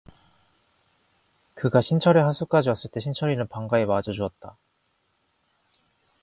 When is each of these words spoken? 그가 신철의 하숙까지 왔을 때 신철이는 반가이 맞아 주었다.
그가 1.53 1.79
신철의 1.79 2.23
하숙까지 2.23 2.69
왔을 2.69 2.89
때 2.89 2.99
신철이는 2.99 3.47
반가이 3.49 3.85
맞아 3.85 4.11
주었다. 4.11 4.57